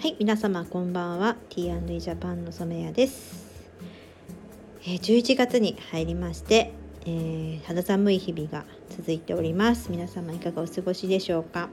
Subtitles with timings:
[0.00, 1.36] はい皆様こんばんは。
[1.50, 3.68] T&E ジャパンの染谷です、
[4.80, 9.92] えー、11月に入りまして、えー、肌寒い日々が続いております。
[9.92, 11.68] 皆様いかがお過ごしでしょうか？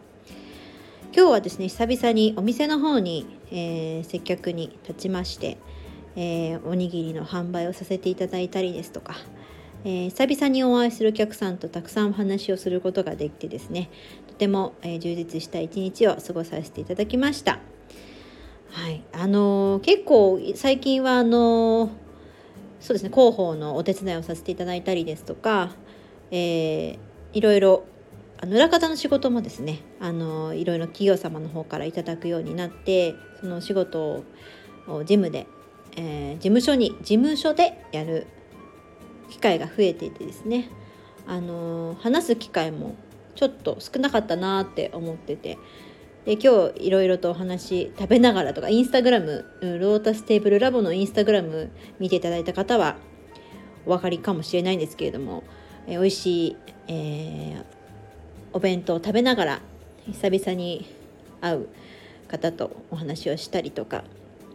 [1.15, 5.57] 今日はですね久々にお店の方に、えー、接客に立ちまして、
[6.17, 9.15] えおにぎりの販売をさせていただいたりですとか
[9.85, 13.89] えー、久々にお会いするお客さんとたくさんお話をすることができてですね
[14.27, 17.59] とても、えー、充実した一日を過ごさせていただきました。
[18.71, 21.89] はい、あの、結構最近はあの
[22.79, 25.71] そうですね広報のお手伝いをさせていただいたりですとか、
[26.31, 26.97] えー、
[27.33, 27.85] いろいろ
[28.39, 34.23] あの裏方の仕事もですねあのいろいろ企業様の方からいただくようになってその仕事を
[34.87, 35.47] 事務で、
[35.95, 38.27] えー、事務所に事務所でやる
[39.29, 40.69] 機会が増えていてですね
[41.25, 42.95] あの話す機会も
[43.35, 45.57] ちょっと少なかったなって思ってて
[46.27, 52.97] で今日いろいろとお話食べながらとかインスタグラムロータステーブルラボのインスタグラム見ていただいた方は
[53.85, 55.45] お分かりかもしれないんですけれども、
[55.87, 56.57] え美味しい、
[56.89, 57.63] えー、
[58.51, 59.61] お弁当を食べながら
[60.07, 60.85] 久々に
[61.39, 61.69] 会う
[62.27, 64.03] 方とお話をしたりとか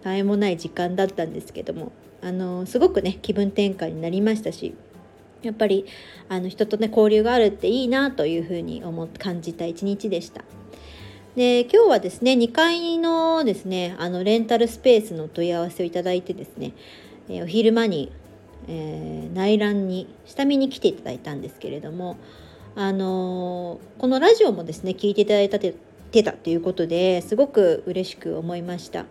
[0.04, 4.74] 絶えもない時間だったんですけどもあのすごくね気分転換になりましたし
[5.40, 5.86] やっぱり
[6.28, 10.44] あの人とね交流があるっていいなというふうに思感じた一日でした。
[11.36, 16.72] で今日はですね2階のですねあのレンタルスペースの問い合わせをいただいてですね、
[17.30, 18.12] えー、お昼間に、
[18.68, 22.18] えー、内覧に下見に来ていただいたんですけれども
[22.74, 25.74] あのー、このラジオもですね聞いていただいたて
[26.22, 29.06] たということですごく嬉しく思いました。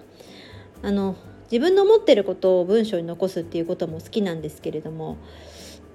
[0.83, 1.16] あの
[1.52, 5.17] 自分の思ってることを文章に残すっていうことも好きなんですけれどもやっ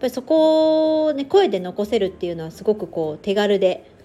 [0.01, 3.96] ぱりそこを、ね、声で残せるっていうのはすごくこう手軽で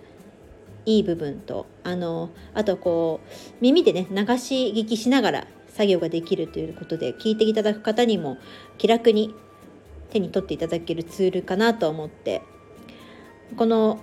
[0.85, 8.37] いい部分とあのあとこう耳でね流し聞きしながら作業ができるということで聞いていただく方にも
[8.77, 9.33] 気楽に
[10.09, 12.41] 手に取っていただけるツールかなと思って
[13.55, 13.99] この、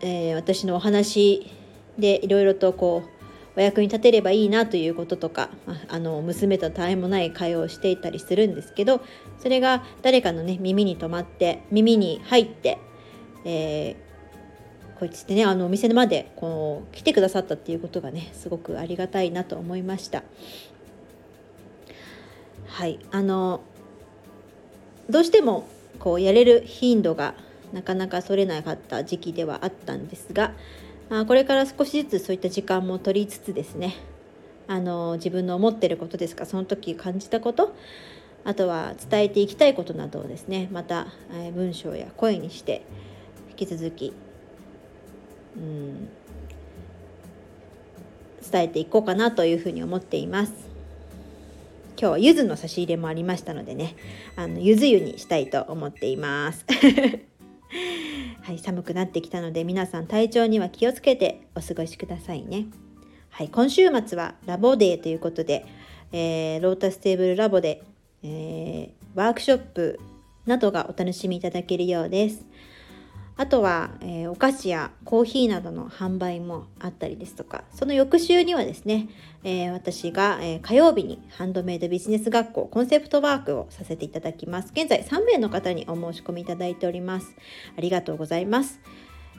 [0.00, 1.50] えー、私のお話
[1.98, 5.50] でいろいろとこうお役に立てればいいなということとか
[5.88, 9.00] あの娘と絶えもない会話をしていたりするんですけど
[9.38, 12.78] それが誰かのね耳に留まって耳に入って、
[13.44, 14.07] えー
[14.98, 20.22] こいつってねあのお店までこう来てくださったっていうことがねすごくありがたいなと思いました。
[22.66, 22.98] はい。
[23.10, 23.60] あの
[25.08, 25.66] どうしても
[25.98, 27.34] こうやれる頻度が
[27.72, 30.52] なかなか取れなかった時期ではあったんですが、
[31.08, 33.96] まあ、これから少しずつそういった時間も取りつつですね
[34.66, 37.74] あの自分の思ってることですかその時感じたこと
[38.44, 41.08] あとは伝えていきたいことなどをですねまた、
[41.54, 42.84] 文章や声にして
[43.50, 44.12] 引き続き
[45.58, 46.08] うん、
[48.50, 50.52] 伝えていこうかなというふうに思っています。
[52.00, 53.96] 今日は柚子の差し入れもありましたのでね、
[54.36, 56.64] あの柚子湯にしたいと思っています。
[58.42, 62.66] はい、寒くなってきたので皆さん体調には気をつけてお過ごしくださいね。
[63.30, 65.66] はい、今週末はラボデーということで、
[66.12, 67.82] えー、ロータステーブルラボで、
[68.22, 69.98] えー、ワークショップ
[70.46, 72.46] などがお楽しみいただけるようです。
[73.38, 79.08] あとは、えー、お菓子やコーヒーなどの販売もあったりですとかその翌週にはですね、
[79.44, 84.72] えー、私が、えー、火曜日にハンドメイドビジネス学校コンセプトワークをさせていただきます。
[84.74, 87.32] 現在3名の方にお申し込みいただいております。
[87.76, 88.80] ありがとうございます、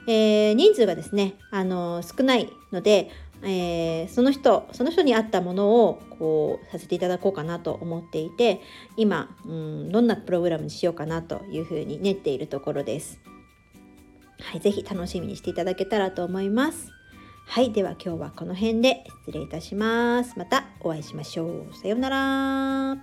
[0.08, 3.12] え人数がですねあの少ないので
[3.42, 8.62] えー、その人その人に合ったものをこうさせていただこうかなと思っていて
[8.98, 13.20] 今、うん、どんなプログラムにしようかなというふうに練っているところです。
[14.50, 16.92] はい、ぜひ楽しみにしていただけたらと思います。
[17.46, 20.34] はい、では今日はこの辺で失礼いたします。
[20.40, 21.76] またお会いしましょう。
[21.80, 22.98] さようなら。